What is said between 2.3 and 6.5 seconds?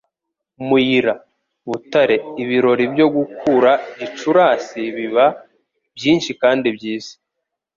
Ibirori byo gukura Gicurasi biba byinshi